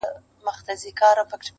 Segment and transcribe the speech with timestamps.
[0.03, 0.07] o په
[0.55, 1.49] خندا پسې ژړا سته٫